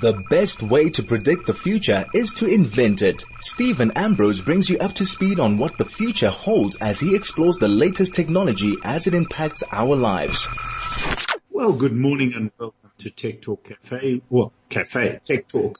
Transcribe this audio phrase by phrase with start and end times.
[0.00, 3.24] The best way to predict the future is to invent it.
[3.40, 7.58] Steven Ambrose brings you up to speed on what the future holds as he explores
[7.58, 10.48] the latest technology as it impacts our lives.
[11.50, 14.22] Well, good morning and welcome to Tech Talk Cafe.
[14.30, 15.78] Well, Cafe, Tech Talk.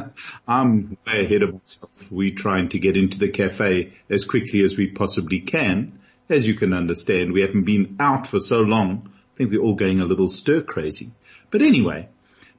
[0.48, 1.92] I'm way ahead of myself.
[2.10, 5.98] We're trying to get into the cafe as quickly as we possibly can.
[6.30, 9.02] As you can understand, we haven't been out for so long.
[9.04, 11.10] I think we're all going a little stir crazy.
[11.50, 12.08] But anyway,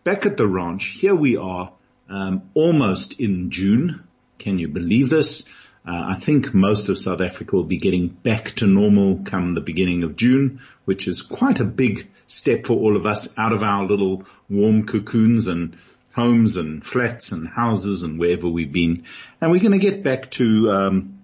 [0.04, 1.72] back at the ranch, here we are,
[2.10, 4.04] um, almost in June.
[4.40, 5.46] Can you believe this?
[5.86, 9.62] Uh, I think most of South Africa will be getting back to normal come the
[9.62, 13.64] beginning of June, which is quite a big step for all of us out of
[13.64, 15.76] our little warm cocoons and
[16.14, 19.06] homes and flats and houses and wherever we've been.
[19.40, 21.21] And we're going to get back to, um,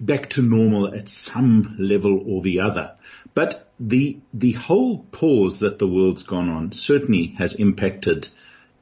[0.00, 2.96] back to normal at some level or the other.
[3.34, 8.28] But the, the whole pause that the world's gone on certainly has impacted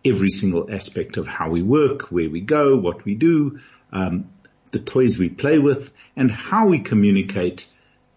[0.05, 3.61] every single aspect of how we work, where we go, what we do,
[3.93, 4.31] um,
[4.71, 7.69] the toys we play with, and how we communicate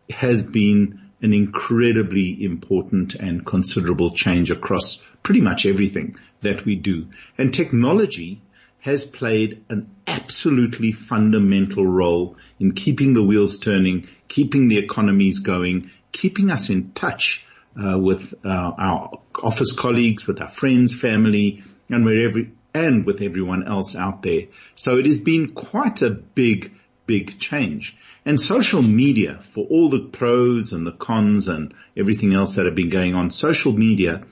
[0.09, 7.07] has been an incredibly important and considerable change across pretty much everything that we do.
[7.37, 8.41] And technology
[8.79, 15.91] has played an absolutely fundamental role in keeping the wheels turning, keeping the economies going,
[16.11, 22.53] keeping us in touch uh, with uh, our office colleagues, with our friends, family, and
[22.73, 24.43] and with everyone else out there.
[24.75, 26.73] So it has been quite a big,
[27.05, 27.97] big change.
[28.25, 32.75] And social media, for all the pros and the cons and everything else that have
[32.75, 34.23] been going on, social media,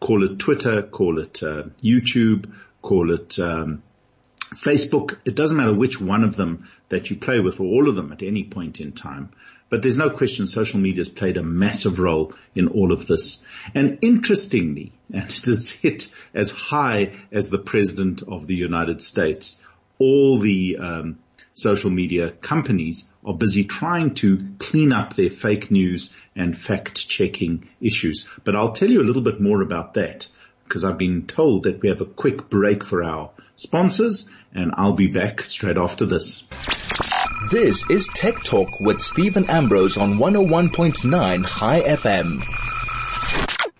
[0.00, 2.52] call it Twitter, call it uh, YouTube,
[2.84, 3.82] call it um,
[4.54, 5.18] Facebook.
[5.24, 8.12] It doesn't matter which one of them that you play with or all of them
[8.12, 9.30] at any point in time.
[9.70, 13.42] But there's no question social media has played a massive role in all of this.
[13.74, 19.60] And interestingly, and it has hit as high as the president of the United States,
[19.98, 21.18] all the um,
[21.54, 27.66] social media companies are busy trying to clean up their fake news and fact checking
[27.80, 28.28] issues.
[28.44, 30.28] But I'll tell you a little bit more about that
[30.64, 34.94] because I've been told that we have a quick break for our sponsors and I'll
[34.94, 36.44] be back straight after this.
[37.50, 42.42] This is Tech Talk with Steven Ambrose on 101.9 Chai FM.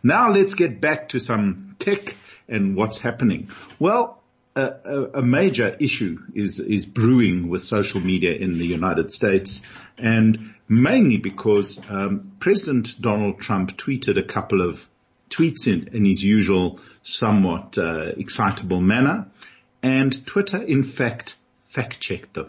[0.02, 2.14] Now let's get back to some tech
[2.48, 3.48] and what's happening.
[3.78, 4.22] Well,
[4.54, 9.62] a, a, a, major issue is is brewing with social media in the United States,
[9.98, 14.86] and mainly because um, President Donald Trump tweeted a couple of
[15.34, 19.26] tweets in, in his usual somewhat uh, excitable manner,
[19.82, 21.36] and Twitter in fact
[21.66, 22.46] fact checked them.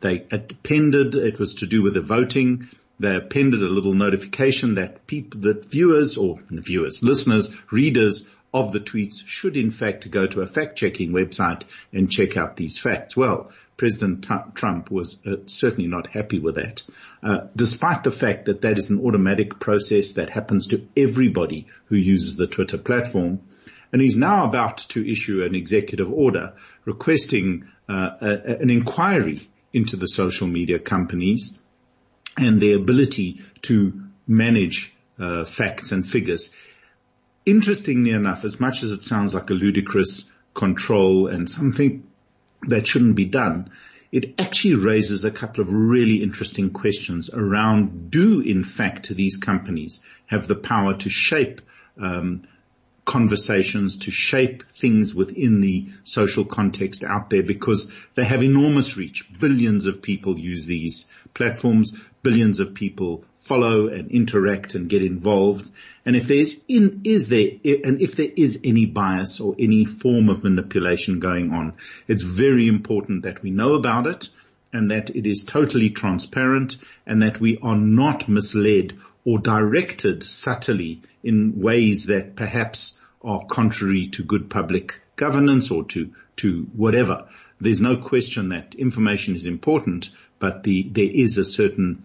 [0.00, 5.06] They appended, it was to do with the voting, they appended a little notification that
[5.06, 10.42] people, that viewers or viewers, listeners, readers of the tweets should in fact go to
[10.42, 13.16] a fact checking website and check out these facts.
[13.16, 16.82] Well, President Trump was uh, certainly not happy with that,
[17.22, 21.96] uh, despite the fact that that is an automatic process that happens to everybody who
[21.96, 23.40] uses the Twitter platform.
[23.92, 26.54] And he's now about to issue an executive order
[26.84, 31.58] requesting uh, a, an inquiry into the social media companies
[32.38, 36.50] and their ability to manage uh, facts and figures.
[37.44, 42.06] Interestingly enough, as much as it sounds like a ludicrous control and something
[42.62, 43.70] that shouldn't be done,
[44.12, 50.00] it actually raises a couple of really interesting questions around do in fact these companies
[50.26, 51.62] have the power to shape
[52.00, 52.46] um,
[53.04, 59.26] conversations to shape things within the social context out there because they have enormous reach.
[59.40, 61.96] Billions of people use these platforms.
[62.22, 65.70] Billions of people follow and interact and get involved.
[66.06, 70.28] And if there's in, is there, and if there is any bias or any form
[70.28, 71.74] of manipulation going on,
[72.06, 74.28] it's very important that we know about it
[74.72, 76.76] and that it is totally transparent
[77.06, 84.08] and that we are not misled or directed subtly in ways that perhaps are contrary
[84.08, 87.28] to good public governance or to, to whatever.
[87.60, 90.10] There's no question that information is important,
[90.42, 92.04] but the, there is a certain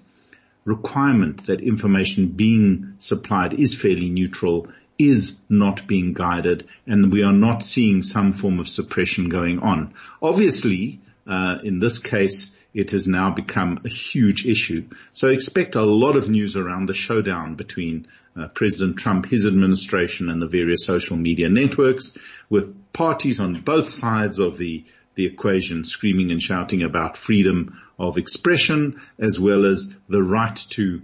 [0.63, 4.67] requirement that information being supplied is fairly neutral,
[4.99, 9.95] is not being guided, and we are not seeing some form of suppression going on.
[10.21, 14.87] Obviously, uh, in this case, it has now become a huge issue.
[15.13, 18.05] So expect a lot of news around the showdown between
[18.39, 22.15] uh, President Trump, his administration and the various social media networks
[22.51, 24.85] with parties on both sides of the,
[25.17, 31.01] the equation screaming and shouting about freedom of expression as well as the right to,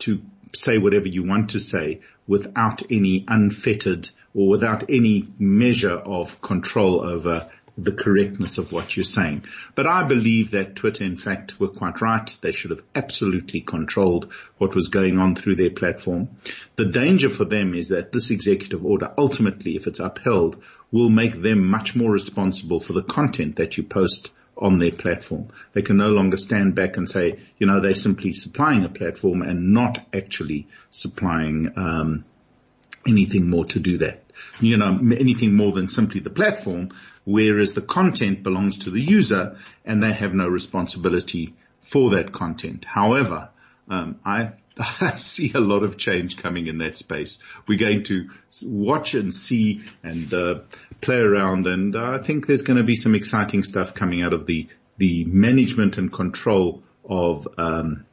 [0.00, 0.20] to
[0.52, 7.00] say whatever you want to say without any unfettered or without any measure of control
[7.02, 9.44] over the correctness of what you're saying.
[9.74, 12.36] But I believe that Twitter, in fact, were quite right.
[12.42, 16.28] They should have absolutely controlled what was going on through their platform.
[16.76, 21.40] The danger for them is that this executive order, ultimately, if it's upheld, will make
[21.40, 25.48] them much more responsible for the content that you post on their platform.
[25.72, 29.42] They can no longer stand back and say, you know, they're simply supplying a platform
[29.42, 32.24] and not actually supplying um,
[33.06, 34.22] anything more to do that.
[34.60, 36.90] You know, anything more than simply the platform,
[37.24, 42.84] whereas the content belongs to the user and they have no responsibility for that content.
[42.84, 43.50] However,
[43.88, 44.52] um, I,
[45.00, 47.38] I see a lot of change coming in that space.
[47.66, 48.30] We're going to
[48.62, 50.60] watch and see and uh,
[51.00, 54.32] play around, and uh, I think there's going to be some exciting stuff coming out
[54.32, 54.68] of the
[54.98, 58.04] the management and control of um,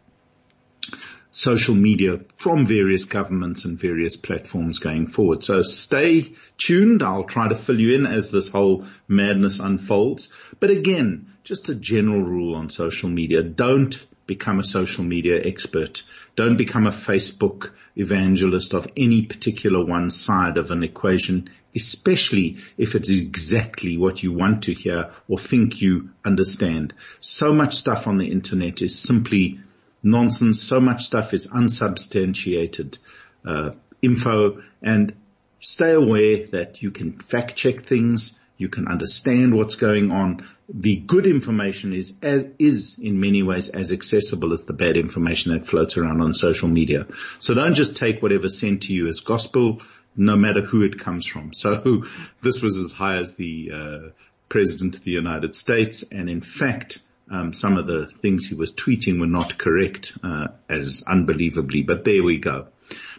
[1.31, 5.43] social media from various governments and various platforms going forward.
[5.43, 7.03] So stay tuned.
[7.03, 10.29] I'll try to fill you in as this whole madness unfolds.
[10.59, 13.43] But again, just a general rule on social media.
[13.43, 16.03] Don't become a social media expert.
[16.35, 22.95] Don't become a Facebook evangelist of any particular one side of an equation, especially if
[22.95, 26.93] it's exactly what you want to hear or think you understand.
[27.19, 29.59] So much stuff on the internet is simply
[30.03, 30.61] nonsense.
[30.61, 32.97] So much stuff is unsubstantiated
[33.45, 35.13] uh, info, and
[35.59, 38.35] stay aware that you can fact check things.
[38.57, 40.47] You can understand what's going on.
[40.67, 45.53] The good information is as, is in many ways as accessible as the bad information
[45.53, 47.07] that floats around on social media.
[47.39, 49.81] So don't just take whatever's sent to you as gospel,
[50.15, 51.51] no matter who it comes from.
[51.59, 52.03] So
[52.41, 54.09] this was as high as the uh,
[54.49, 58.73] president of the United States, and in fact, um, some of the things he was
[58.73, 62.67] tweeting were not correct, uh, as unbelievably, but there we go.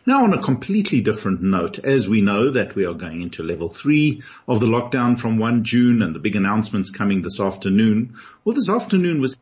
[0.06, 3.68] Now on a completely different note, as we know that we are going into level
[3.68, 8.16] three of the lockdown from 1 June and the big announcements coming this afternoon.
[8.44, 9.36] Well, this afternoon was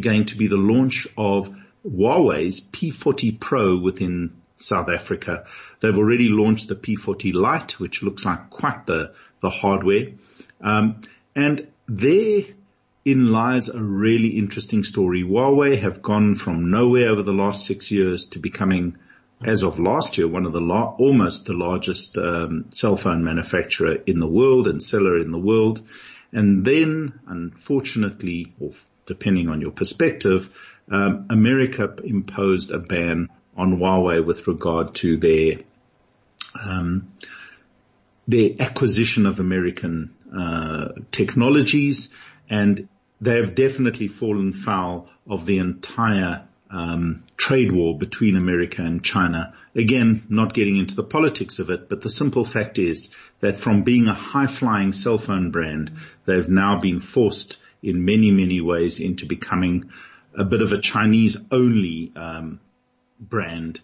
[0.00, 1.54] going to be the launch of
[1.84, 5.44] Huawei's P40 Pro within South Africa.
[5.80, 10.12] They've already launched the P40 Lite, which looks like quite the, the hardware.
[10.60, 11.00] Um,
[11.34, 12.42] and there
[13.06, 15.22] in lies a really interesting story.
[15.22, 18.98] Huawei have gone from nowhere over the last six years to becoming,
[19.44, 23.94] as of last year, one of the la- almost the largest um, cell phone manufacturer
[23.94, 25.82] in the world and seller in the world.
[26.32, 28.72] And then, unfortunately, or
[29.06, 30.50] depending on your perspective,
[30.90, 35.58] um, America imposed a ban on Huawei with regard to their
[36.60, 37.12] um,
[38.26, 42.08] their acquisition of American uh, technologies
[42.50, 42.88] and
[43.20, 49.54] they have definitely fallen foul of the entire um, trade war between America and China.
[49.74, 53.10] Again, not getting into the politics of it, but the simple fact is
[53.40, 55.92] that from being a high-flying cell phone brand,
[56.24, 59.90] they've now been forced in many, many ways into becoming
[60.34, 62.60] a bit of a Chinese-only um,
[63.20, 63.80] brand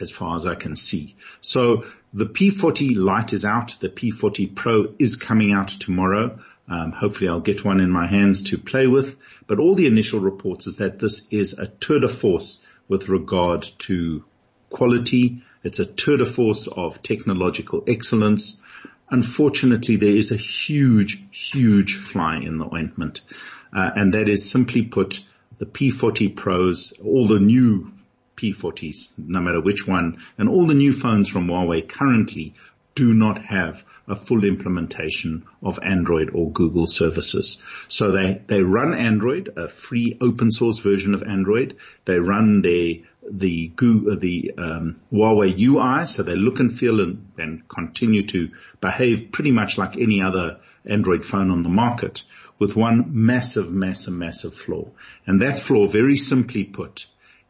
[0.00, 1.14] as far as I can see.
[1.40, 3.76] So the P40 Lite is out.
[3.80, 6.40] The P40 Pro is coming out tomorrow.
[6.68, 10.20] Um, hopefully I'll get one in my hands to play with, but all the initial
[10.20, 14.24] reports is that this is a tour de force with regard to
[14.70, 15.42] quality.
[15.62, 18.60] It's a tour de force of technological excellence.
[19.10, 23.20] Unfortunately, there is a huge, huge fly in the ointment.
[23.72, 25.20] Uh, and that is simply put
[25.58, 27.92] the P40 Pros, all the new
[28.36, 32.54] P40s, no matter which one, and all the new phones from Huawei currently
[32.94, 37.58] do not have a full implementation of Android or Google services.
[37.88, 41.76] So they, they run Android, a free open source version of Android.
[42.04, 42.96] They run their,
[43.28, 48.50] the Google, the um, Huawei UI, so they look and feel and, and continue to
[48.80, 52.24] behave pretty much like any other Android phone on the market
[52.58, 54.86] with one massive, massive, massive flaw.
[55.26, 57.06] And that flaw, very simply put,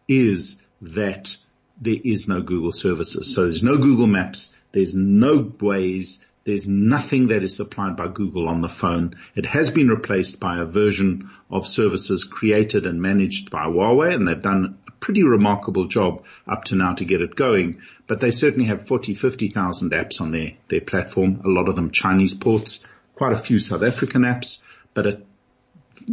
[0.07, 1.37] is that
[1.81, 3.35] there is no Google services.
[3.35, 4.54] So there's no Google Maps.
[4.75, 9.15] There's no Waze, There's nothing that is supplied by Google on the phone.
[9.37, 14.27] It has been replaced by a version of services created and managed by Huawei and
[14.27, 17.83] they've done a pretty remarkable job up to now to get it going.
[18.09, 21.93] But they certainly have 40, 50,000 apps on their, their platform, a lot of them
[21.93, 24.59] Chinese ports, quite a few South African apps,
[24.93, 25.27] but it,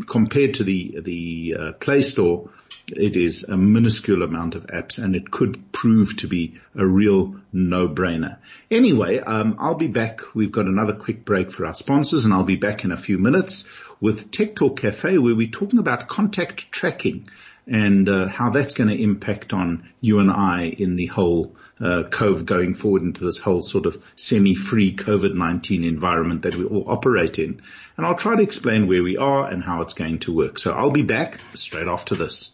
[0.08, 2.50] compared to the, the uh, Play Store,
[2.88, 7.36] it is a minuscule amount of apps and it could prove to be a real
[7.54, 8.38] no-brainer.
[8.70, 10.36] Anyway, um, I'll be back.
[10.36, 13.18] We've got another quick break for our sponsors and I'll be back in a few
[13.18, 13.66] minutes
[14.00, 17.28] with Tech Talk Cafe where we're talking about contact tracking
[17.68, 22.04] and uh, how that's going to impact on you and I in the whole uh,
[22.04, 27.40] COVID going forward into this whole sort of semi-free COVID-19 environment that we all operate
[27.40, 27.62] in.
[27.98, 30.60] And I'll try to explain where we are and how it's going to work.
[30.60, 32.52] So I'll be back straight after this.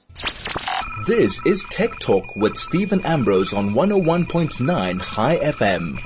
[1.06, 6.00] This is Tech Talk with Steven Ambrose on 101.9 Chai FM.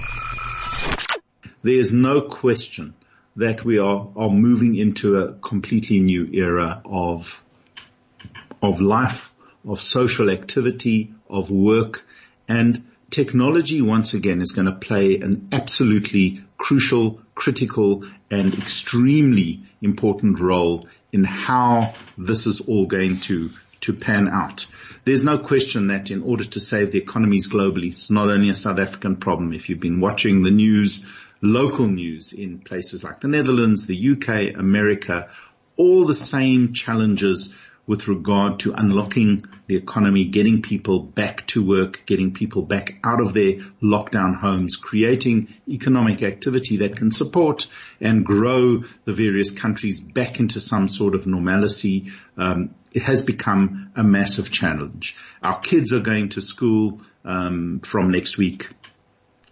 [1.62, 2.96] There is no question
[3.36, 7.44] that we are, are moving into a completely new era of,
[8.62, 9.32] of life,
[9.66, 12.06] of social activity, of work,
[12.48, 20.39] and technology once again is going to play an absolutely crucial, critical, and extremely important
[20.39, 23.51] role in how this is all going to,
[23.82, 24.65] to pan out.
[25.03, 28.56] There's no question that in order to save the economies globally, it's not only a
[28.56, 29.53] South African problem.
[29.53, 31.06] If you've been watching the news,
[31.41, 35.30] local news in places like the Netherlands, the UK, America,
[35.75, 37.53] all the same challenges
[37.88, 39.41] with regard to unlocking
[39.72, 44.75] the economy, getting people back to work, getting people back out of their lockdown homes,
[44.75, 47.68] creating economic activity that can support
[48.01, 52.12] and grow the various countries back into some sort of normalcy.
[52.36, 55.16] Um, it has become a massive challenge.
[55.42, 58.68] Our kids are going to school um, from next week,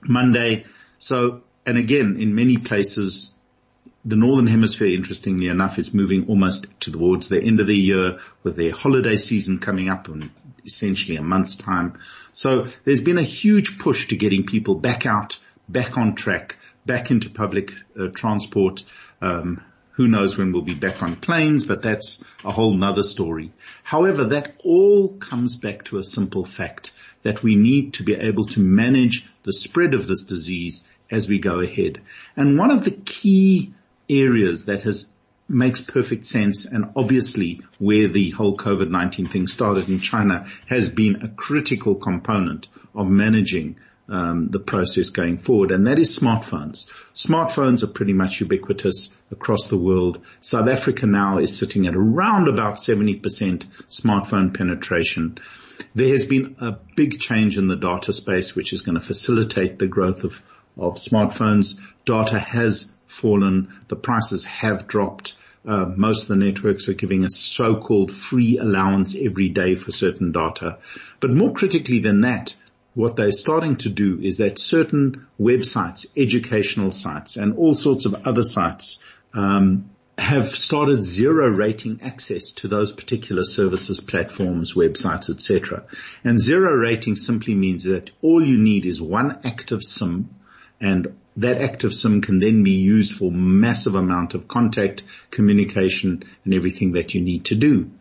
[0.03, 0.65] Monday.
[0.97, 3.31] So and again, in many places,
[4.05, 8.55] the northern hemisphere, interestingly enough, is moving almost towards the end of the year with
[8.55, 10.31] their holiday season coming up in
[10.65, 11.97] essentially a month's time.
[12.33, 17.11] So there's been a huge push to getting people back out, back on track, back
[17.11, 18.83] into public uh, transport.
[19.21, 23.51] Um, who knows when we'll be back on planes, but that's a whole nother story.
[23.83, 28.45] However, that all comes back to a simple fact that we need to be able
[28.45, 31.99] to manage the spread of this disease as we go ahead.
[32.37, 33.73] And one of the key
[34.09, 35.07] areas that has
[35.49, 41.23] makes perfect sense and obviously where the whole COVID-19 thing started in China has been
[41.23, 46.89] a critical component of managing um, the process going forward, and that is smartphones.
[47.13, 50.19] Smartphones are pretty much ubiquitous across the world.
[50.41, 53.21] South Africa now is sitting at around about 70%
[53.87, 55.37] smartphone penetration.
[55.93, 59.77] There has been a big change in the data space, which is going to facilitate
[59.77, 60.43] the growth of
[60.77, 61.77] of smartphones.
[62.05, 63.67] Data has fallen.
[63.89, 65.33] The prices have dropped.
[65.67, 70.31] Uh, most of the networks are giving a so-called free allowance every day for certain
[70.31, 70.77] data.
[71.19, 72.55] But more critically than that,
[72.93, 78.13] what they're starting to do is that certain websites, educational sites, and all sorts of
[78.25, 78.99] other sites
[79.33, 85.83] um, have started zero rating access to those particular services, platforms, websites, etc.
[86.23, 90.29] And zero rating simply means that all you need is one active SIM
[90.81, 96.53] and that active SIM can then be used for massive amount of contact, communication, and
[96.53, 97.91] everything that you need to do.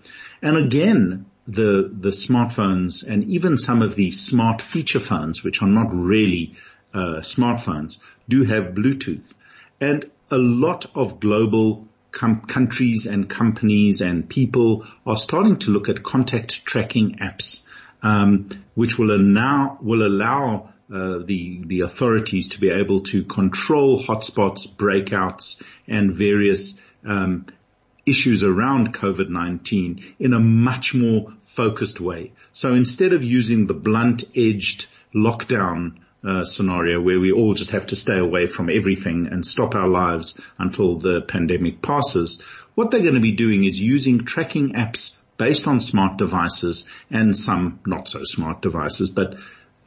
[0.42, 5.68] And again, the, the smartphones and even some of the smart feature phones, which are
[5.68, 6.54] not really
[6.92, 9.32] uh, smartphones, do have Bluetooth.
[9.80, 15.88] And a lot of global com- countries and companies and people are starting to look
[15.88, 17.62] at contact tracking apps,
[18.02, 24.02] um, which will allow will allow uh, the the authorities to be able to control
[24.02, 27.46] hotspots, breakouts, and various um,
[28.06, 32.32] issues around COVID-19 in a much more focused way.
[32.52, 37.96] So instead of using the blunt-edged lockdown uh, scenario where we all just have to
[37.96, 42.40] stay away from everything and stop our lives until the pandemic passes,
[42.74, 47.36] what they're going to be doing is using tracking apps based on smart devices and
[47.36, 49.36] some not so smart devices, but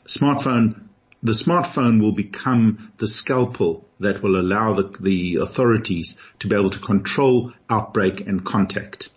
[0.06, 0.90] smartphone
[1.24, 6.72] the smartphone will become the scalpel that will allow the, the, authorities to be able
[6.72, 9.10] to control outbreak and contact.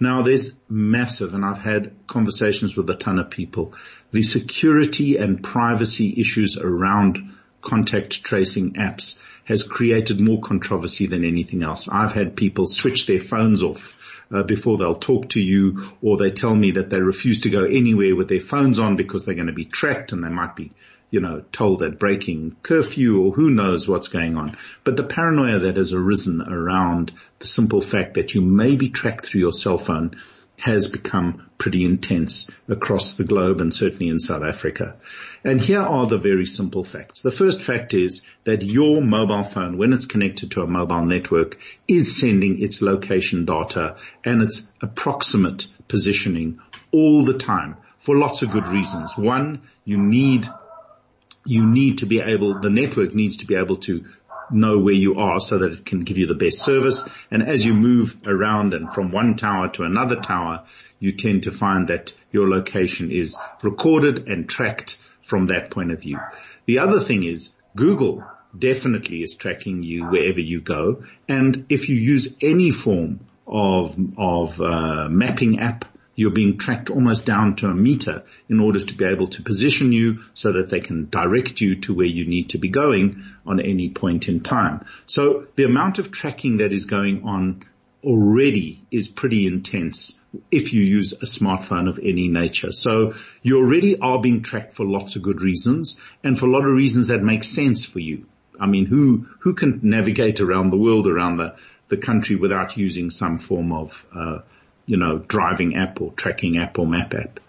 [0.00, 3.74] Now there's massive, and I've had conversations with a ton of people,
[4.10, 11.62] the security and privacy issues around contact tracing apps has created more controversy than anything
[11.62, 11.88] else.
[11.88, 16.30] I've had people switch their phones off uh, before they'll talk to you or they
[16.30, 19.46] tell me that they refuse to go anywhere with their phones on because they're going
[19.46, 20.72] to be tracked and they might be
[21.14, 24.56] you know, told that breaking curfew or who knows what's going on.
[24.82, 29.24] But the paranoia that has arisen around the simple fact that you may be tracked
[29.24, 30.16] through your cell phone
[30.58, 34.96] has become pretty intense across the globe and certainly in South Africa.
[35.44, 37.22] And here are the very simple facts.
[37.22, 41.60] The first fact is that your mobile phone, when it's connected to a mobile network,
[41.86, 46.58] is sending its location data and its approximate positioning
[46.90, 49.16] all the time for lots of good reasons.
[49.16, 50.48] One, you need
[51.46, 54.04] you need to be able, the network needs to be able to
[54.50, 57.06] know where you are so that it can give you the best service.
[57.30, 60.64] And as you move around and from one tower to another tower,
[60.98, 66.00] you tend to find that your location is recorded and tracked from that point of
[66.00, 66.18] view.
[66.66, 68.24] The other thing is Google
[68.56, 71.04] definitely is tracking you wherever you go.
[71.28, 75.84] And if you use any form of, of uh, mapping app,
[76.14, 79.92] you're being tracked almost down to a meter in order to be able to position
[79.92, 83.60] you so that they can direct you to where you need to be going on
[83.60, 84.84] any point in time.
[85.06, 87.64] So the amount of tracking that is going on
[88.04, 90.18] already is pretty intense
[90.50, 92.72] if you use a smartphone of any nature.
[92.72, 96.64] So you already are being tracked for lots of good reasons and for a lot
[96.64, 98.26] of reasons that make sense for you.
[98.60, 101.56] I mean, who, who can navigate around the world, around the,
[101.88, 104.38] the country without using some form of, uh,
[104.86, 107.40] you know, driving app or tracking app or map app?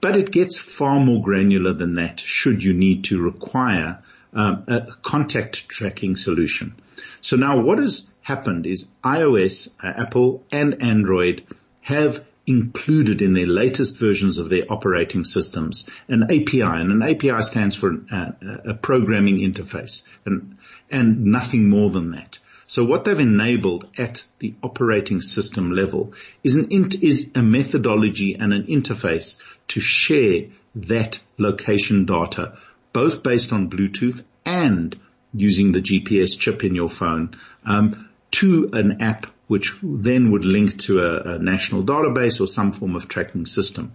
[0.00, 3.98] But it gets far more granular than that should you need to require
[4.32, 6.74] um, a contact tracking solution.
[7.20, 11.46] So now what has happened is iOS, uh, Apple and Android
[11.80, 17.42] have included in their latest versions of their operating systems an API, and an API
[17.42, 18.34] stands for a,
[18.70, 20.56] a programming interface, and,
[20.90, 22.38] and nothing more than that.
[22.68, 26.12] So what they've enabled at the operating system level
[26.44, 32.58] is an int- is a methodology and an interface to share that location data,
[32.92, 34.94] both based on Bluetooth and
[35.32, 40.78] using the GPS chip in your phone, um, to an app which then would link
[40.82, 43.92] to a, a national database or some form of tracking system.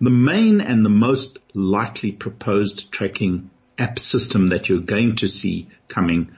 [0.00, 5.66] The main and the most likely proposed tracking app system that you're going to see
[5.88, 6.36] coming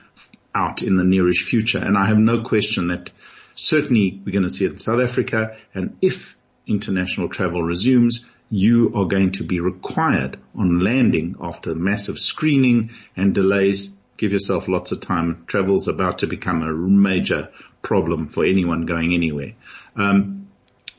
[0.55, 3.11] out in the nearish future, and I have no question that
[3.55, 6.35] certainly we're going to see it in South Africa, and if
[6.65, 13.33] international travel resumes, you are going to be required on landing after massive screening and
[13.33, 15.43] delays give yourself lots of time.
[15.47, 17.49] Travel's about to become a major
[17.81, 19.53] problem for anyone going anywhere.
[19.95, 20.47] Um,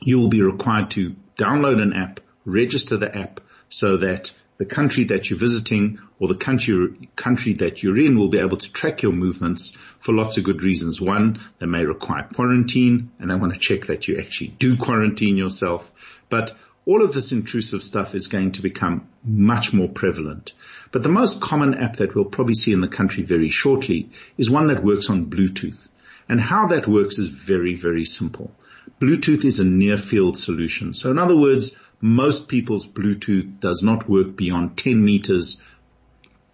[0.01, 5.05] you will be required to download an app, register the app so that the country
[5.05, 9.01] that you're visiting or the country, country that you're in will be able to track
[9.01, 10.99] your movements for lots of good reasons.
[10.99, 15.37] One, they may require quarantine and they want to check that you actually do quarantine
[15.37, 15.91] yourself.
[16.29, 20.53] But all of this intrusive stuff is going to become much more prevalent.
[20.91, 24.49] But the most common app that we'll probably see in the country very shortly is
[24.49, 25.89] one that works on Bluetooth.
[26.29, 28.51] And how that works is very, very simple.
[28.99, 30.93] Bluetooth is a near field solution.
[30.93, 35.61] So in other words, most people's Bluetooth does not work beyond 10 meters,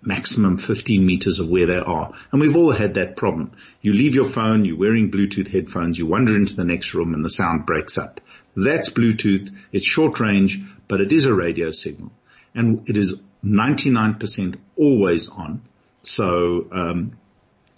[0.02, 2.14] maximum 15 meters of where they are.
[2.32, 3.52] And we've all had that problem.
[3.82, 7.24] You leave your phone, you're wearing Bluetooth headphones, you wander into the next room and
[7.24, 8.22] the sound breaks up.
[8.56, 9.54] That's Bluetooth.
[9.72, 12.12] It's short range, but it is a radio signal
[12.54, 15.62] and it is 99% always on.
[16.02, 17.18] So, um,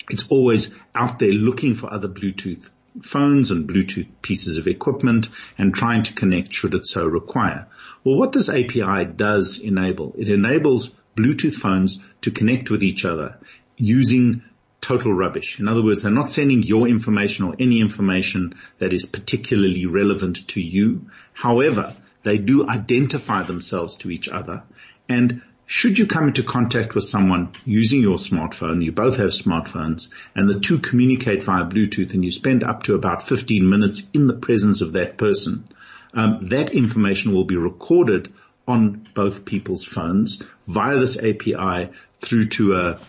[0.10, 2.70] it's always out there looking for other Bluetooth
[3.04, 7.68] phones and Bluetooth pieces of equipment and trying to connect should it so require.
[8.04, 13.40] Well, what this API does enable, it enables Bluetooth phones to connect with each other
[13.78, 14.44] using
[14.82, 15.60] total rubbish.
[15.60, 20.48] In other words, they're not sending your information or any information that is particularly relevant
[20.50, 21.10] to you.
[21.34, 24.64] However, they do identify themselves to each other.
[25.10, 30.10] And should you come into contact with someone using your smartphone, you both have smartphones,
[30.36, 34.28] and the two communicate via Bluetooth and you spend up to about 15 minutes in
[34.28, 35.68] the presence of that person,
[36.14, 38.32] um, that information will be recorded
[38.68, 43.00] on both people's phones via this API through to a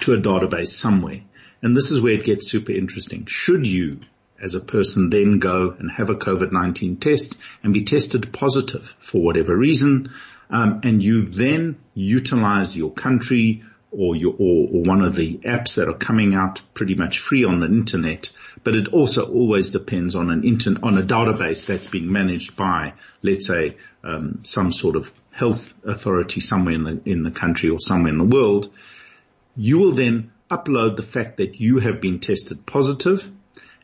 [0.00, 1.20] to a database somewhere.
[1.62, 3.26] And this is where it gets super interesting.
[3.26, 4.00] Should you
[4.40, 9.22] as a person then go and have a COVID-19 test and be tested positive for
[9.22, 10.10] whatever reason,
[10.50, 15.76] um, and you then utilize your country or your or, or, one of the apps
[15.76, 18.32] that are coming out pretty much free on the internet,
[18.64, 22.92] but it also always depends on an internet on a database that's being managed by,
[23.22, 27.78] let's say, um, some sort of health authority somewhere in the in the country or
[27.78, 28.72] somewhere in the world
[29.56, 33.30] you will then upload the fact that you have been tested positive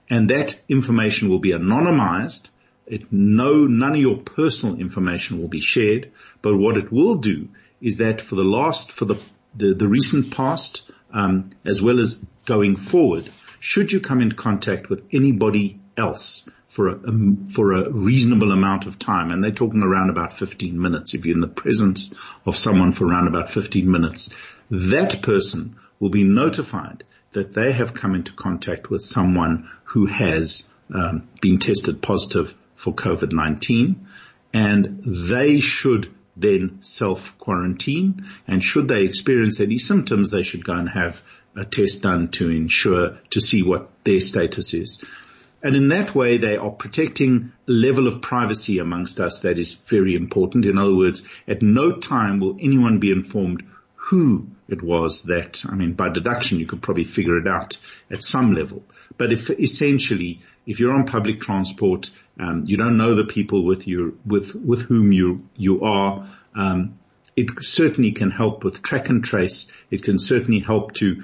[0.09, 2.49] and that information will be anonymized.
[2.91, 6.11] It, no, none of your personal information will be shared,
[6.43, 7.49] but what it will do
[7.81, 9.15] is that for the last, for the,
[9.55, 14.89] the, the recent past, um, as well as going forward, should you come in contact
[14.91, 19.83] with anybody else for a, um, for a reasonable amount of time, and they're talking
[19.85, 22.13] around about 15 minutes, if you're in the presence
[22.45, 24.31] of someone for around about 15 minutes,
[24.71, 30.70] that person will be notified that they have come into contact with someone who has
[30.95, 33.97] um, been tested positive for COVID-19
[34.53, 40.73] and they should then self quarantine and should they experience any symptoms they should go
[40.73, 41.23] and have
[41.57, 45.05] a test done to ensure, to see what their status is.
[45.63, 49.75] And in that way, they are protecting a level of privacy amongst us that is
[49.75, 50.65] very important.
[50.65, 53.65] In other words, at no time will anyone be informed
[54.11, 57.79] who it was that, I mean, by deduction, you could probably figure it out
[58.11, 58.83] at some level.
[59.17, 63.87] But if essentially, if you're on public transport, um, you don't know the people with
[63.87, 66.99] you, with, with whom you, you are, um,
[67.37, 69.71] it certainly can help with track and trace.
[69.93, 71.23] It can certainly help to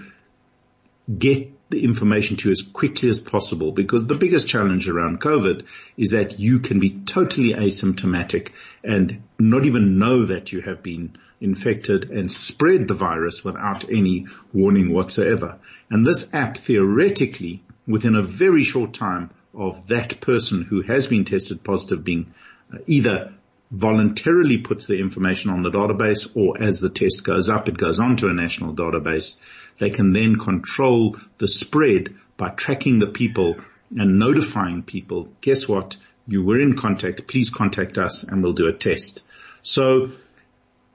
[1.18, 5.66] get the information to you as quickly as possible because the biggest challenge around COVID
[5.96, 8.50] is that you can be totally asymptomatic
[8.84, 14.26] and not even know that you have been infected and spread the virus without any
[14.52, 15.58] warning whatsoever.
[15.90, 21.24] And this app theoretically within a very short time of that person who has been
[21.24, 22.32] tested positive being
[22.72, 23.32] uh, either
[23.70, 27.98] voluntarily puts the information on the database or as the test goes up, it goes
[27.98, 29.40] onto a national database.
[29.78, 33.56] They can then control the spread by tracking the people
[33.96, 35.96] and notifying people, guess what?
[36.26, 37.28] You were in contact.
[37.28, 39.22] Please contact us and we'll do a test.
[39.62, 40.10] So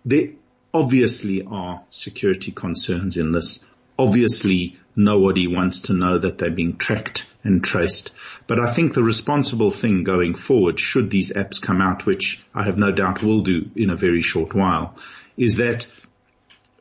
[0.04, 0.30] there
[0.74, 3.66] obviously are security concerns in this.
[3.98, 8.14] Obviously nobody wants to know that they're being tracked and traced.
[8.48, 12.64] But I think the responsible thing going forward, should these apps come out, which I
[12.64, 14.96] have no doubt will do in a very short while,
[15.38, 15.88] is that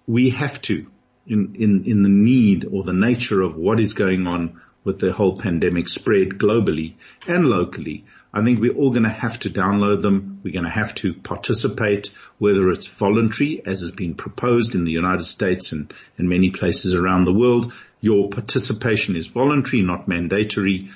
[0.07, 0.87] we have to,
[1.27, 5.13] in, in, in the need or the nature of what is going on with the
[5.13, 6.95] whole pandemic spread globally
[7.27, 10.41] and locally, I think we're all going to have to download them.
[10.43, 14.93] We're going to have to participate, whether it's voluntary, as has been proposed in the
[14.93, 17.73] United States and in many places around the world.
[18.01, 20.91] Your participation is voluntary, not mandatory.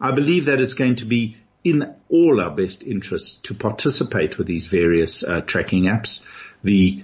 [0.00, 4.46] I believe that it's going to be in all our best interests to participate with
[4.46, 6.24] these various uh, tracking apps.
[6.62, 7.02] The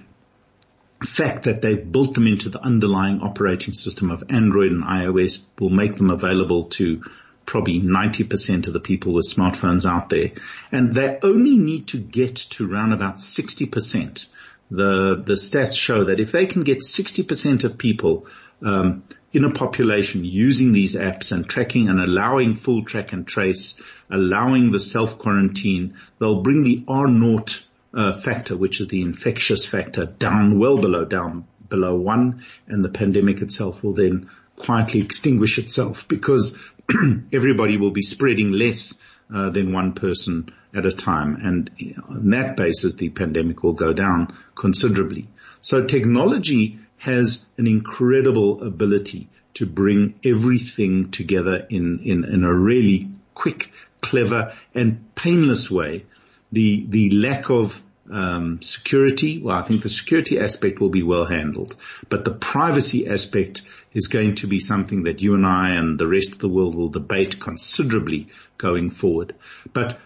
[1.03, 5.71] fact that they've built them into the underlying operating system of Android and iOS will
[5.71, 7.03] make them available to
[7.47, 10.33] probably 90% of the people with smartphones out there.
[10.71, 14.27] And they only need to get to around about 60%.
[14.71, 18.27] The, the stats show that if they can get 60% of people,
[18.63, 23.77] um, in a population using these apps and tracking and allowing full track and trace,
[24.11, 29.65] allowing the self quarantine, they'll bring the R naught uh, factor, which is the infectious
[29.67, 35.59] factor, down well below down below one, and the pandemic itself will then quietly extinguish
[35.59, 36.59] itself because
[37.33, 38.95] everybody will be spreading less
[39.35, 41.37] uh, than one person at a time.
[41.43, 41.71] And
[42.09, 45.29] on that basis, the pandemic will go down considerably.
[45.63, 53.09] So technology has an incredible ability to bring everything together in, in, in a really
[53.35, 56.07] quick, clever and painless way.
[56.53, 61.25] The, the lack of um, security, well, I think the security aspect will be well
[61.25, 61.77] handled,
[62.09, 63.63] but the privacy aspect
[63.95, 66.75] is going to be something that you and I and the rest of the world
[66.75, 69.35] will debate considerably going forward.
[69.73, 69.99] But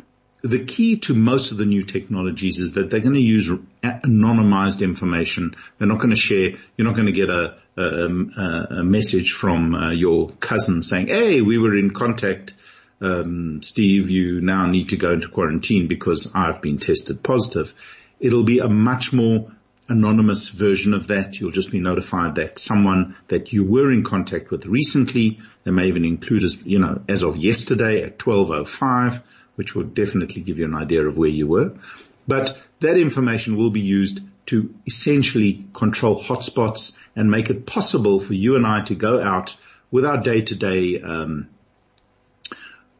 [0.42, 3.50] the key to most of the new technologies is that they're going to use
[3.82, 5.56] anonymized information.
[5.78, 9.74] They're not going to share, you're not going to get a, a, a message from
[9.74, 12.54] uh, your cousin saying, Hey, we were in contact.
[13.00, 17.74] Um, Steve, you now need to go into quarantine because I've been tested positive.
[18.20, 19.52] It'll be a much more
[19.88, 21.38] anonymous version of that.
[21.38, 25.88] You'll just be notified that someone that you were in contact with recently, they may
[25.88, 29.22] even include as, you know, as of yesterday at 1205,
[29.56, 31.74] which will definitely give you an idea of where you were.
[32.26, 38.35] But that information will be used to essentially control hotspots and make it possible for
[38.35, 39.56] you and I to go out
[39.90, 41.48] with our day-to-day um,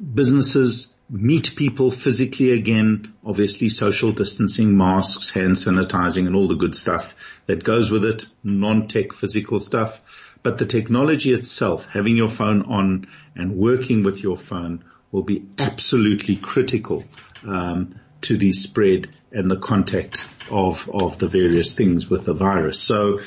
[0.01, 6.75] businesses, meet people physically again, obviously social distancing, masks, hand sanitizing and all the good
[6.75, 7.15] stuff
[7.47, 10.35] that goes with it, non-tech physical stuff.
[10.43, 15.47] But the technology itself, having your phone on and working with your phone will be
[15.59, 17.05] absolutely critical
[17.47, 22.81] um, to the spread and the contact of of the various things with the virus.
[22.81, 23.21] So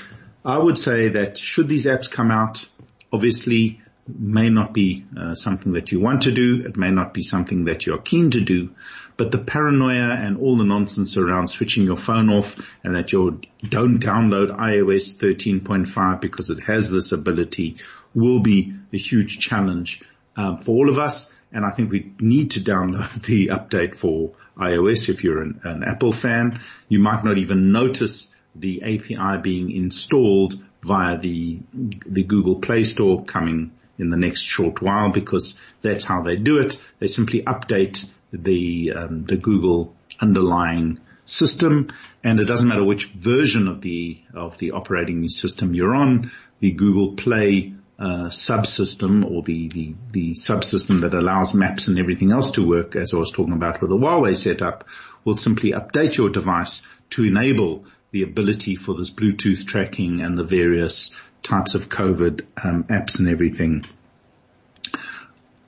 [0.46, 2.66] I would say that should these apps come out,
[3.12, 3.82] obviously
[4.18, 6.64] may not be uh, something that you want to do.
[6.66, 8.72] It may not be something that you're keen to do,
[9.18, 13.42] but the paranoia and all the nonsense around switching your phone off and that you
[13.68, 17.78] don't download iOS 13.5 because it has this ability
[18.14, 20.02] will be a huge challenge
[20.36, 21.32] um, for all of us.
[21.52, 25.84] And I think we need to download the update for iOS if you're an, an
[25.84, 26.60] Apple fan.
[26.88, 33.24] You might not even notice the API being installed via the the Google Play Store
[33.24, 36.80] coming in the next short while because that's how they do it.
[37.00, 41.90] They simply update the um, the Google underlying system,
[42.24, 46.32] and it doesn't matter which version of the of the operating system you're on.
[46.60, 52.32] the Google Play uh, subsystem or the, the, the subsystem that allows maps and everything
[52.32, 54.88] else to work, as I was talking about with the Huawei setup,
[55.26, 56.82] will simply update your device
[57.12, 62.84] to enable the ability for this Bluetooth tracking and the various types of COVID um,
[62.86, 63.86] apps and everything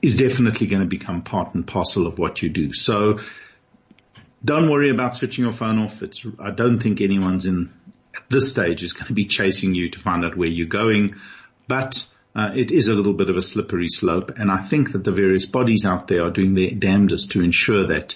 [0.01, 2.73] is definitely going to become part and parcel of what you do.
[2.73, 3.19] So
[4.43, 6.01] don't worry about switching your phone off.
[6.01, 7.71] It's, I don't think anyone's in
[8.15, 11.11] at this stage is going to be chasing you to find out where you're going,
[11.67, 12.05] but
[12.35, 14.31] uh, it is a little bit of a slippery slope.
[14.37, 17.87] And I think that the various bodies out there are doing their damnedest to ensure
[17.87, 18.15] that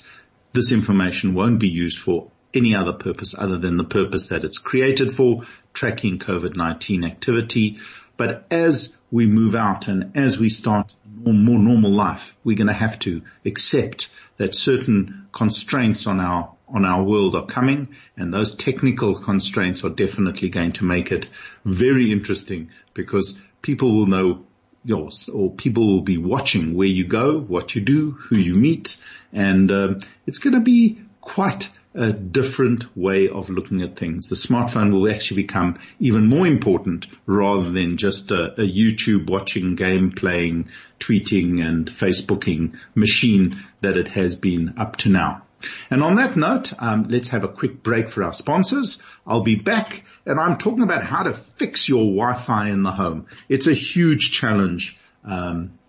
[0.54, 4.58] this information won't be used for any other purpose other than the purpose that it's
[4.58, 7.80] created for, tracking COVID-19 activity.
[8.18, 10.94] But as we move out and as we start
[11.26, 16.56] a more normal life, we're going to have to accept that certain constraints on our
[16.68, 21.30] on our world are coming and those technical constraints are definitely going to make it
[21.64, 24.46] very interesting because people will know
[24.84, 28.98] yours or people will be watching where you go, what you do, who you meet
[29.32, 34.28] and um, it's going to be quite a different way of looking at things.
[34.28, 39.76] The smartphone will actually become even more important rather than just a, a YouTube watching,
[39.76, 45.44] game playing, tweeting and Facebooking machine that it has been up to now.
[45.90, 49.02] And on that note, um, let's have a quick break for our sponsors.
[49.26, 53.28] I'll be back and I'm talking about how to fix your Wi-Fi in the home.
[53.48, 55.80] It's a huge challenge um,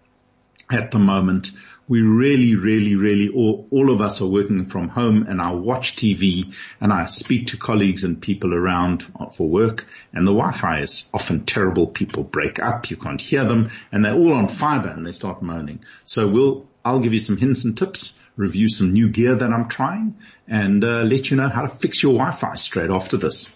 [0.70, 1.50] at the moment
[1.88, 5.94] we really, really, really, all, all of us are working from home and I watch
[5.94, 11.09] TV and I speak to colleagues and people around for work and the Wi-Fi is
[11.14, 11.87] often terrible.
[11.87, 12.90] People break up.
[12.90, 15.85] You can't hear them and they're all on fiber and they start moaning.
[16.07, 19.68] So we'll, I'll give you some hints and tips, review some new gear that I'm
[19.68, 20.16] trying
[20.49, 23.55] and uh, let you know how to fix your Wi-Fi straight after this.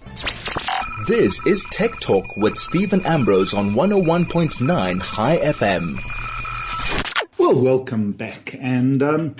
[1.09, 6.20] This is Tech Talk with Steven Ambrose on 101.9 Chai FM.
[7.51, 8.55] Well, welcome back.
[8.55, 9.35] And um,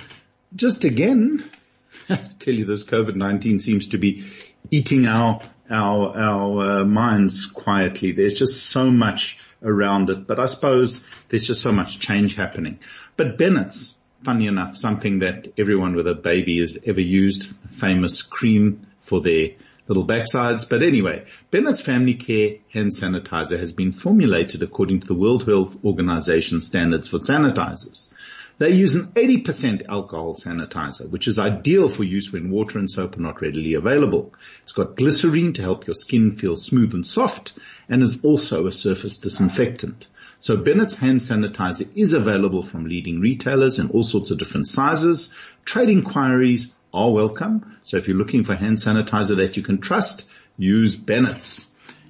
[0.53, 1.49] just again,
[2.39, 4.25] tell you this COVID-19 seems to be
[4.69, 8.11] eating our our our uh, minds quietly.
[8.11, 12.79] There's just so much around it, but I suppose there's just so much change happening.
[13.15, 13.95] But Bennett's,
[14.25, 19.51] funny enough, something that everyone with a baby has ever used, famous cream for their
[19.91, 20.67] little backsides.
[20.69, 25.77] But anyway, Bennett's Family Care hand sanitizer has been formulated according to the World Health
[25.83, 28.09] Organization standards for sanitizers.
[28.57, 33.17] They use an 80% alcohol sanitizer, which is ideal for use when water and soap
[33.17, 34.33] are not readily available.
[34.63, 37.53] It's got glycerine to help your skin feel smooth and soft
[37.89, 40.07] and is also a surface disinfectant.
[40.39, 45.33] So Bennett's hand sanitizer is available from leading retailers in all sorts of different sizes.
[45.65, 47.77] Trade inquiries are welcome.
[47.83, 50.25] So if you're looking for hand sanitizer that you can trust,
[50.57, 51.65] use Bennett's.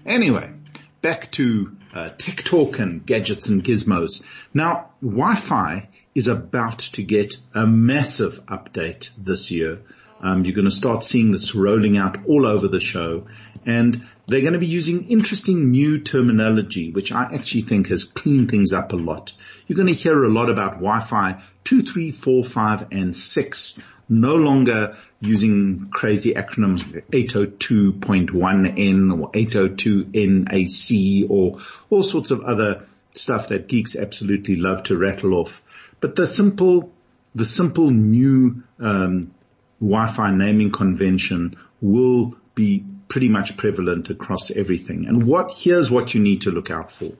[0.06, 0.54] Anyway,
[1.02, 4.24] back to uh, tech talk and gadgets and gizmos.
[4.54, 9.82] Now, Wi-Fi is about to get a massive update this year.
[10.20, 13.28] Um, you're going to start seeing this rolling out all over the show
[13.66, 18.50] and they're going to be using interesting new terminology, which I actually think has cleaned
[18.50, 19.34] things up a lot.
[19.68, 24.36] You're going to hear a lot about Wi-Fi 2, 3, 4, 5 and 6 no
[24.36, 33.96] longer using crazy acronyms 802.1n or 802NAC or all sorts of other stuff that geeks
[33.96, 35.62] absolutely love to rattle off.
[36.00, 36.92] But the simple,
[37.36, 39.34] the simple new um,
[39.80, 45.06] Wi-Fi naming convention will be pretty much prevalent across everything.
[45.06, 47.12] And what, here's what you need to look out for.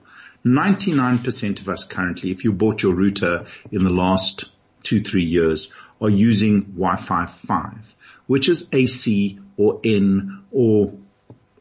[0.42, 4.46] 99% of us currently, if you bought your router in the last
[4.82, 7.94] two, three years, are using Wi-Fi 5,
[8.26, 10.94] which is AC or N or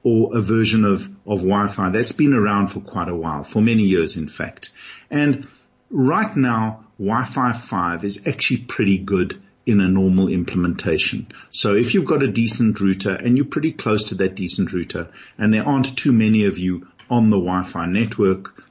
[0.01, 3.83] or a version of, of Wi-Fi that's been around for quite a while, for many
[3.83, 4.71] years in fact.
[5.09, 5.45] And
[5.89, 11.27] right now, Wi-Fi 5 is actually pretty good in a normal implementation.
[11.51, 15.09] So if you've got a decent router and you're pretty close to that decent router
[15.37, 18.63] and there aren't too many of you on the Wi-Fi network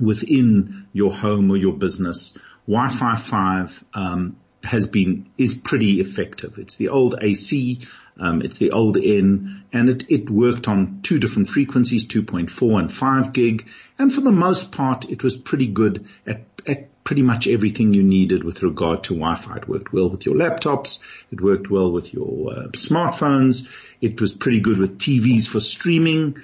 [0.00, 6.58] within your home or your business, Wi-Fi 5 um, has been is pretty effective.
[6.58, 7.80] It's the old AC,
[8.20, 12.92] um, it's the old N, and it, it worked on two different frequencies, 2.4 and
[12.92, 13.66] 5 gig,
[13.98, 18.02] and for the most part, it was pretty good at, at pretty much everything you
[18.02, 19.56] needed with regard to Wi-Fi.
[19.56, 21.00] It worked well with your laptops,
[21.32, 23.68] it worked well with your uh, smartphones,
[24.02, 26.36] it was pretty good with TVs for streaming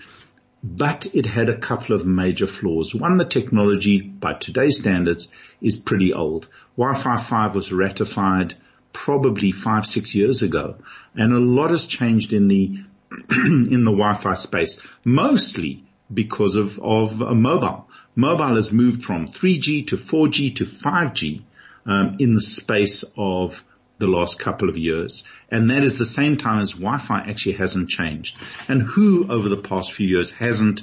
[0.64, 2.92] but it had a couple of major flaws.
[2.92, 5.28] One, the technology by today's standards
[5.60, 6.48] is pretty old.
[6.76, 8.54] Wi-Fi 5 was ratified
[8.96, 10.76] probably five, six years ago
[11.14, 12.80] and a lot has changed in the,
[13.30, 17.88] in the Wi-Fi space, mostly because of, of uh, mobile.
[18.14, 21.42] Mobile has moved from 3G to 4G to 5G
[21.84, 23.62] um, in the space of
[23.98, 25.24] the last couple of years.
[25.50, 28.38] And that is the same time as Wi-Fi actually hasn't changed.
[28.66, 30.82] And who over the past few years hasn't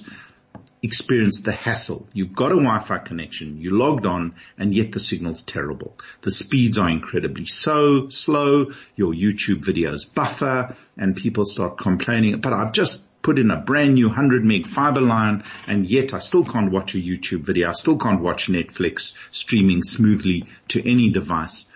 [0.84, 2.08] experienced the hassle?
[2.14, 5.98] You've got a Wi-Fi connection, you logged on and yet the signal's terrible.
[6.22, 12.54] The speeds are incredibly so slow, your YouTube videos buffer and people start complaining, but
[12.54, 16.44] I've just put in a brand new 100 meg fiber line and yet I still
[16.44, 17.70] can't watch a YouTube video.
[17.70, 21.72] I still can't watch Netflix streaming smoothly to any device.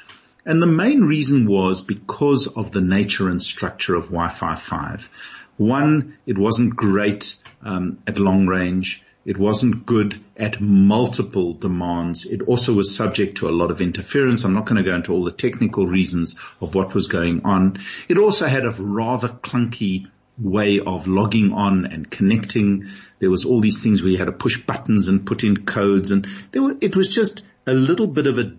[0.46, 5.10] And the main reason was because of the nature and structure of Wi-Fi 5.
[5.58, 9.04] One, it wasn't great um, at long range.
[9.26, 12.26] It wasn't good at multiple demands.
[12.26, 14.46] It also was subject to a lot of interference.
[14.46, 17.80] I'm not going to go into all the technical reasons of what was going on.
[18.08, 22.86] It also had a rather clunky way of logging on and connecting.
[23.20, 26.12] There was all these things where you had to push buttons and put in codes
[26.12, 28.54] and were, it was just a little bit of a,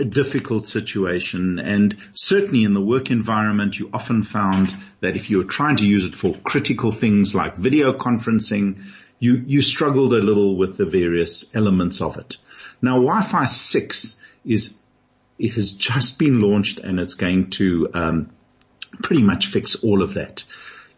[0.00, 1.58] a difficult situation.
[1.58, 5.86] And certainly in the work environment, you often found that if you were trying to
[5.86, 8.84] use it for critical things like video conferencing,
[9.18, 12.36] you, you struggled a little with the various elements of it.
[12.80, 14.74] Now Wi-Fi 6 is,
[15.38, 18.30] it has just been launched and it's going to, um,
[19.02, 20.44] pretty much fix all of that.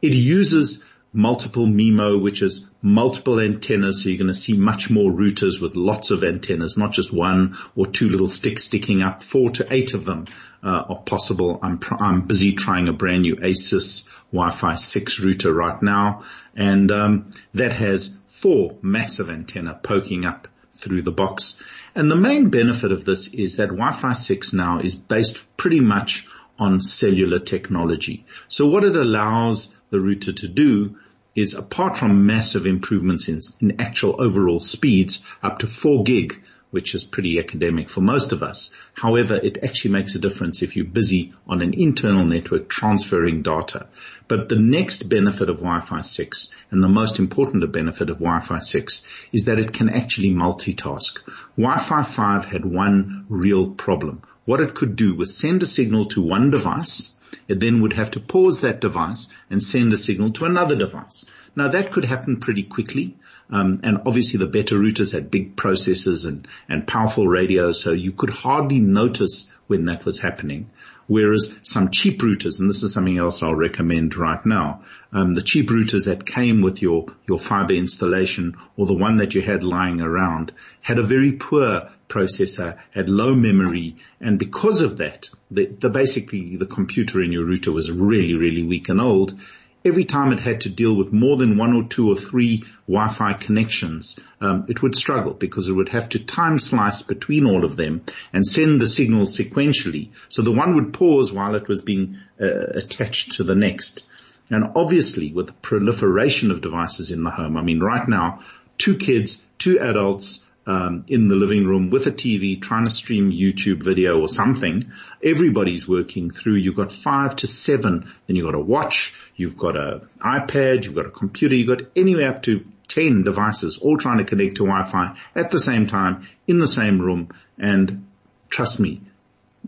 [0.03, 4.03] It uses multiple MIMO, which is multiple antennas.
[4.03, 7.57] So you're going to see much more routers with lots of antennas, not just one
[7.77, 9.23] or two little sticks sticking up.
[9.23, 10.27] Four to eight of them
[10.63, 11.59] uh, are possible.
[11.63, 16.23] I'm, pr- I'm busy trying a brand new ASUS Wi-Fi 6 router right now,
[16.55, 21.59] and um, that has four massive antenna poking up through the box.
[21.95, 26.27] And the main benefit of this is that Wi-Fi 6 now is based pretty much
[26.59, 28.27] on cellular technology.
[28.49, 30.99] So what it allows the router to do
[31.35, 36.95] is apart from massive improvements in, in actual overall speeds up to four gig, which
[36.95, 38.73] is pretty academic for most of us.
[38.95, 43.87] However, it actually makes a difference if you're busy on an internal network transferring data.
[44.29, 49.03] But the next benefit of Wi-Fi 6 and the most important benefit of Wi-Fi 6
[49.33, 51.19] is that it can actually multitask.
[51.57, 56.21] Wi-Fi 5 had one real problem what it could do was send a signal to
[56.21, 57.13] one device.
[57.51, 61.25] It then would have to pause that device and send a signal to another device.
[61.57, 63.17] Now that could happen pretty quickly.
[63.51, 68.13] Um, and obviously the better routers had big processors and, and powerful radios, so you
[68.13, 70.71] could hardly notice when that was happening.
[71.09, 74.83] Whereas some cheap routers, and this is something else I'll recommend right now,
[75.13, 79.35] um, the cheap routers that came with your, your fiber installation or the one that
[79.35, 84.99] you had lying around had a very poor processor, had low memory, and because of
[84.99, 89.37] that, the, the basically the computer in your router was really, really weak and old,
[89.85, 93.35] every time it had to deal with more than one or two or three Wi-Fi
[93.35, 97.77] connections, um, it would struggle because it would have to time slice between all of
[97.77, 100.11] them and send the signals sequentially.
[100.29, 104.05] So the one would pause while it was being uh, attached to the next.
[104.51, 108.41] And obviously with the proliferation of devices in the home, I mean right now,
[108.79, 113.33] two kids, two adults, um, in the living room with a TV trying to stream
[113.33, 114.85] YouTube video or something.
[115.23, 116.55] Everybody's working through.
[116.55, 118.13] You've got five to seven.
[118.27, 119.13] Then you've got a watch.
[119.35, 120.85] You've got an iPad.
[120.85, 121.57] You've got a computer.
[121.57, 125.61] You've got anywhere up to 10 devices all trying to connect to Wi-Fi at the
[125.61, 127.31] same time in the same room.
[127.59, 128.07] And
[128.49, 129.01] trust me,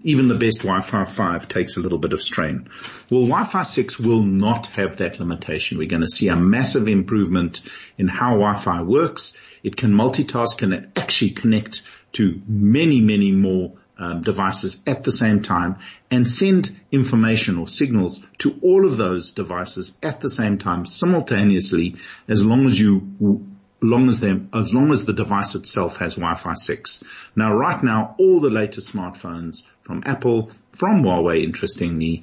[0.04, 2.68] even the best Wi-Fi 5 takes a little bit of strain.
[3.10, 5.78] Well, Wi-Fi 6 will not have that limitation.
[5.78, 7.62] We're going to see a massive improvement
[7.98, 9.34] in how Wi-Fi works.
[9.62, 15.42] It can multitask and actually connect to many, many more um, devices at the same
[15.42, 15.76] time
[16.10, 21.96] and send information or signals to all of those devices at the same time simultaneously
[22.26, 23.46] as long as you
[23.80, 27.04] long as they, as long as the device itself has Wi-Fi 6.
[27.36, 32.22] Now right now all the latest smartphones from Apple, from Huawei interestingly,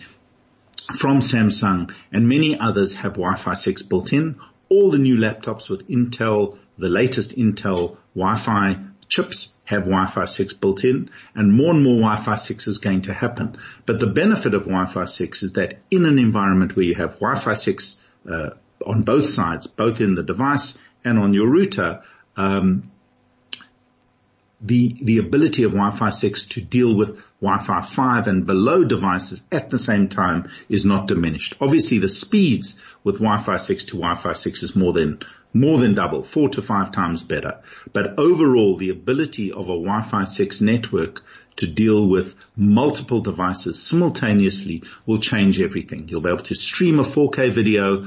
[0.95, 4.39] from Samsung and many others have Wi-Fi 6 built in.
[4.69, 10.83] All the new laptops with Intel, the latest Intel Wi-Fi chips have Wi-Fi 6 built
[10.83, 13.57] in and more and more Wi-Fi 6 is going to happen.
[13.85, 17.53] But the benefit of Wi-Fi 6 is that in an environment where you have Wi-Fi
[17.53, 17.99] 6
[18.29, 18.49] uh,
[18.85, 22.01] on both sides, both in the device and on your router,
[22.37, 22.91] um,
[24.61, 29.69] the the ability of Wi-Fi 6 to deal with Wi-Fi 5 and below devices at
[29.69, 31.55] the same time is not diminished.
[31.61, 35.19] Obviously the speeds with Wi-Fi 6 to Wi-Fi 6 is more than,
[35.53, 37.61] more than double, four to five times better.
[37.93, 41.23] But overall the ability of a Wi-Fi 6 network
[41.57, 46.09] to deal with multiple devices simultaneously will change everything.
[46.09, 48.05] You'll be able to stream a 4K video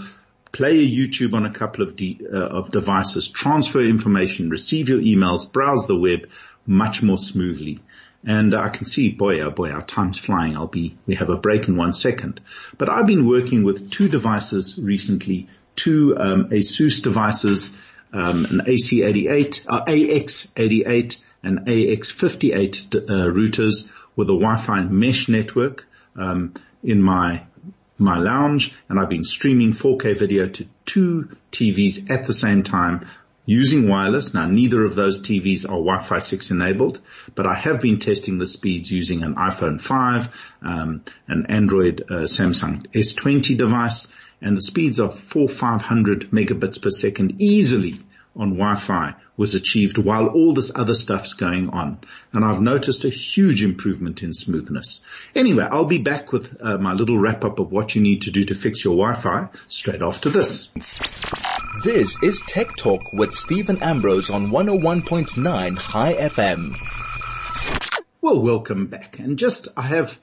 [0.53, 5.01] play a YouTube on a couple of, de- uh, of devices, transfer information, receive your
[5.01, 6.29] emails, browse the web
[6.67, 7.81] much more smoothly.
[8.25, 10.57] And I can see, boy, oh boy, our time's flying.
[10.57, 12.41] I'll be, we have a break in one second.
[12.79, 17.75] But I've been working with two devices recently, two um, ASUS devices,
[18.13, 26.55] um, an AC88, uh, AX88 and AX58 uh, routers with a Wi-Fi mesh network um,
[26.83, 27.45] in my
[27.99, 33.07] my lounge, and I've been streaming 4K video to two TVs at the same time
[33.45, 34.35] using wireless.
[34.35, 37.01] Now neither of those TVs are Wi-Fi 6 enabled,
[37.35, 40.29] but I have been testing the speeds using an iPhone 5,
[40.63, 44.09] um, an Android uh, Samsung S20 device,
[44.41, 48.01] and the speeds are four, 500 megabits per second easily
[48.35, 51.99] on Wi-Fi was achieved while all this other stuff's going on.
[52.33, 55.01] And I've noticed a huge improvement in smoothness.
[55.35, 58.31] Anyway, I'll be back with uh, my little wrap up of what you need to
[58.31, 60.69] do to fix your Wi-Fi straight after this.
[61.85, 66.77] This is Tech Talk with Steven Ambrose on 101.9 Chai FM.
[68.21, 69.19] Well, welcome back.
[69.19, 70.19] And just, I have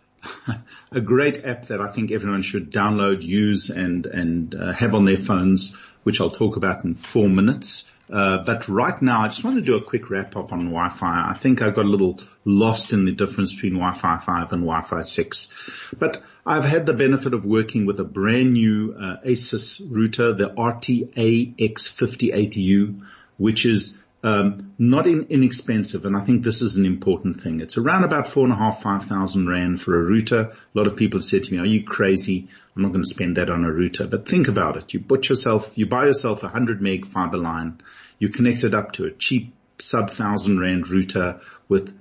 [0.91, 5.05] a great app that I think everyone should download, use and, and uh, have on
[5.05, 7.89] their phones, which I'll talk about in four minutes.
[8.11, 11.29] Uh, but right now, I just want to do a quick wrap up on Wi-Fi.
[11.29, 15.01] I think I got a little lost in the difference between Wi-Fi 5 and Wi-Fi
[15.01, 15.93] 6.
[15.97, 20.47] But I've had the benefit of working with a brand new uh, ASUS router, the
[20.47, 23.05] RT-AX58U,
[23.37, 27.61] which is um, not in, inexpensive, and I think this is an important thing.
[27.61, 30.51] It's around about four and a half, five thousand rand for a router.
[30.51, 32.47] A lot of people have said to me, "Are you crazy?
[32.75, 35.29] I'm not going to spend that on a router." But think about it: you put
[35.29, 37.79] yourself, you buy yourself a hundred meg fiber line,
[38.17, 41.39] you connect it up to a cheap sub thousand rand router
[41.69, 41.97] with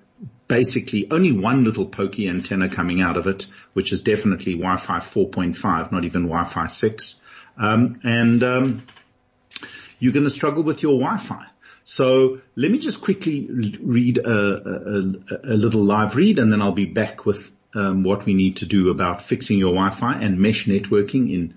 [0.49, 5.93] basically only one little pokey antenna coming out of it, which is definitely Wi-Fi 4.5,
[5.93, 7.21] not even Wi-Fi 6,
[7.59, 8.87] um, and um,
[9.99, 11.47] you're going to struggle with your Wi-Fi.
[11.89, 13.49] So let me just quickly
[13.81, 18.27] read a, a, a little live read and then I'll be back with um, what
[18.27, 21.55] we need to do about fixing your Wi-Fi and mesh networking in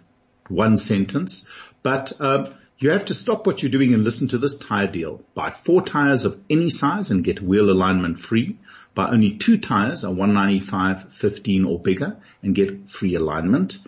[0.47, 1.45] one sentence.
[1.84, 5.21] But um, you have to stop what you're doing and listen to this tire deal.
[5.34, 8.57] Buy four tires of any size and get wheel alignment free.
[8.95, 13.79] Buy only two tires, a 195, 15 or bigger and get free alignment.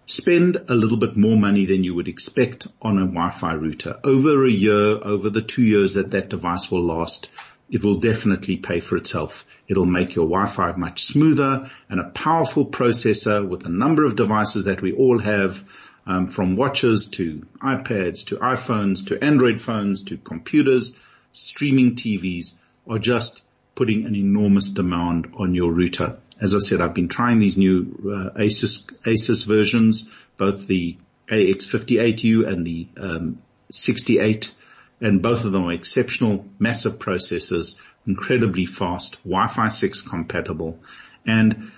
[0.05, 4.01] Spend a little bit more money than you would expect on a Wi-Fi router.
[4.03, 7.29] Over a year, over the two years that that device will last,
[7.73, 9.47] it will definitely pay for itself.
[9.67, 14.65] It'll make your Wi-Fi much smoother and a powerful processor with a number of devices
[14.65, 15.63] that we all have,
[16.05, 20.95] um, from watches to iPads to iPhones to Android phones to computers,
[21.31, 22.53] streaming TVs
[22.87, 23.41] are just
[23.73, 26.19] putting an enormous demand on your router.
[26.39, 30.07] As I said, I've been trying these new uh, Asus, Asus versions,
[30.37, 30.97] both the
[31.27, 34.53] AX58U and the um, 68
[35.03, 37.75] and both of them are exceptional, massive processors,
[38.07, 40.79] incredibly fast, Wi-Fi 6 compatible,
[41.25, 41.71] and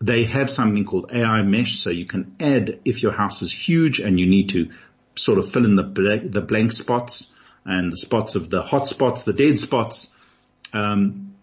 [0.00, 3.98] they have something called AI mesh, so you can add if your house is huge
[3.98, 4.70] and you need to
[5.16, 8.86] sort of fill in the blank, the blank spots and the spots of the hot
[8.86, 10.14] spots, the dead spots.
[10.72, 11.34] Um,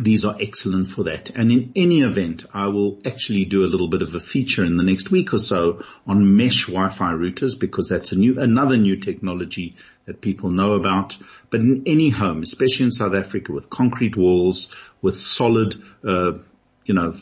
[0.00, 1.30] these are excellent for that.
[1.30, 4.76] And in any event, I will actually do a little bit of a feature in
[4.76, 8.96] the next week or so on mesh Wi-Fi routers because that's a new, another new
[8.96, 9.76] technology
[10.06, 11.16] that people know about.
[11.50, 14.70] But in any home, especially in South Africa with concrete walls,
[15.02, 16.32] with solid, uh,
[16.84, 17.14] you know,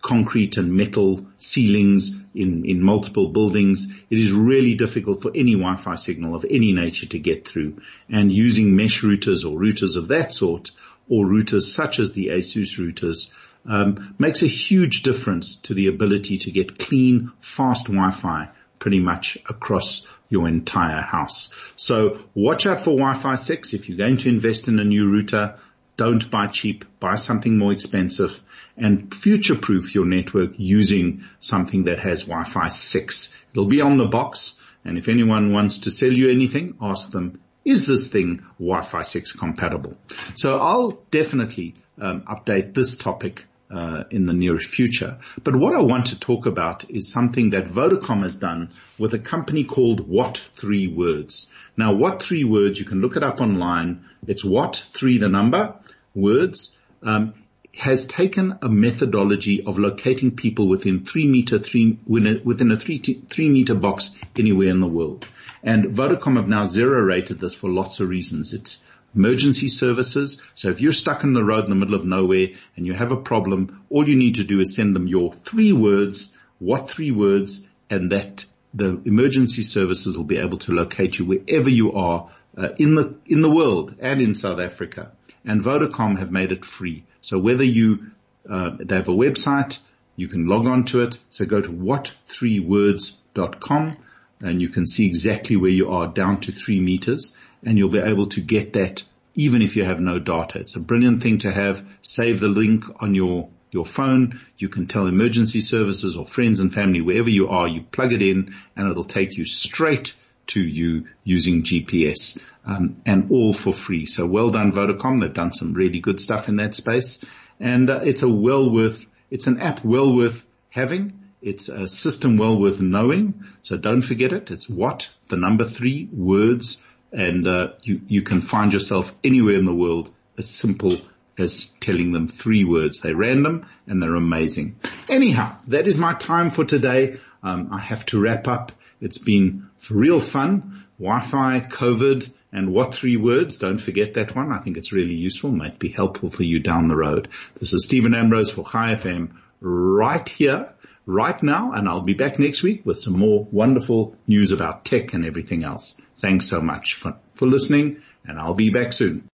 [0.00, 5.94] concrete and metal ceilings in, in multiple buildings, it is really difficult for any Wi-Fi
[5.94, 7.80] signal of any nature to get through.
[8.08, 10.72] And using mesh routers or routers of that sort
[11.08, 13.30] or routers such as the ASUS routers
[13.66, 18.48] um, makes a huge difference to the ability to get clean, fast Wi-Fi
[18.78, 21.52] pretty much across your entire house.
[21.76, 23.74] So watch out for Wi-Fi 6.
[23.74, 25.56] If you're going to invest in a new router,
[25.96, 28.42] don't buy cheap, buy something more expensive
[28.76, 33.28] and future proof your network using something that has Wi-Fi 6.
[33.52, 34.54] It'll be on the box.
[34.84, 39.32] And if anyone wants to sell you anything, ask them, is this thing Wi-Fi 6
[39.32, 39.96] compatible?
[40.34, 45.18] So I'll definitely um, update this topic uh, in the nearest future.
[45.42, 49.18] But what I want to talk about is something that Vodacom has done with a
[49.18, 51.48] company called What Three Words.
[51.76, 54.04] Now, What Three Words, you can look it up online.
[54.26, 55.74] It's What Three, the number,
[56.14, 57.34] words, um,
[57.78, 63.48] has taken a methodology of locating people within three meter, three, within a three, three
[63.48, 65.26] meter box anywhere in the world.
[65.62, 68.52] And Vodacom have now zero rated this for lots of reasons.
[68.52, 68.82] It's
[69.14, 70.42] emergency services.
[70.54, 73.12] So if you're stuck in the road in the middle of nowhere and you have
[73.12, 77.10] a problem, all you need to do is send them your three words, what three
[77.10, 82.30] words, and that the emergency services will be able to locate you wherever you are
[82.56, 85.12] uh, in the in the world and in South Africa.
[85.44, 87.04] And Vodacom have made it free.
[87.20, 88.12] So whether you
[88.48, 89.78] uh, they have a website,
[90.16, 91.18] you can log on to it.
[91.30, 93.98] So go to what3words.com
[94.42, 97.34] and you can see exactly where you are down to three meters
[97.64, 100.58] and you'll be able to get that even if you have no data.
[100.58, 101.86] It's a brilliant thing to have.
[102.02, 104.40] Save the link on your, your phone.
[104.58, 108.20] You can tell emergency services or friends and family wherever you are, you plug it
[108.20, 110.14] in and it'll take you straight
[110.48, 112.36] to you using GPS,
[112.66, 114.06] um, and all for free.
[114.06, 115.20] So well done Vodacom.
[115.20, 117.22] They've done some really good stuff in that space
[117.60, 121.21] and uh, it's a well worth, it's an app well worth having.
[121.42, 123.44] It's a system well worth knowing.
[123.62, 124.50] So don't forget it.
[124.50, 126.82] It's what the number three words
[127.12, 130.98] and uh, you you can find yourself anywhere in the world as simple
[131.38, 133.00] as telling them three words.
[133.00, 134.76] They're random and they're amazing.
[135.08, 137.18] Anyhow, that is my time for today.
[137.42, 138.72] Um, I have to wrap up.
[139.00, 140.86] It's been real fun.
[140.98, 143.56] Wi-Fi, COVID, and what three words?
[143.56, 144.52] Don't forget that one.
[144.52, 145.50] I think it's really useful.
[145.50, 147.28] Might be helpful for you down the road.
[147.58, 150.72] This is Steven Ambrose for Chai FM right here,
[151.06, 155.14] right now, and I'll be back next week with some more wonderful news about tech
[155.14, 155.96] and everything else.
[156.20, 159.28] Thanks so much for, for listening and I'll be back soon.